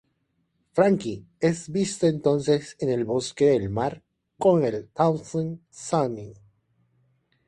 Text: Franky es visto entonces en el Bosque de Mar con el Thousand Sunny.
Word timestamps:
Franky 0.73 1.27
es 1.39 1.69
visto 1.69 2.07
entonces 2.07 2.75
en 2.79 2.89
el 2.89 3.05
Bosque 3.05 3.45
de 3.59 3.69
Mar 3.69 4.01
con 4.39 4.63
el 4.63 4.87
Thousand 4.87 5.59
Sunny. 5.69 6.33